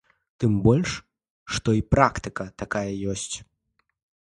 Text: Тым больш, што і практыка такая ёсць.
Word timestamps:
Тым 0.43 0.53
больш, 0.67 0.93
што 1.57 1.69
і 1.81 1.85
практыка 1.97 2.49
такая 2.65 2.93
ёсць. 3.17 3.31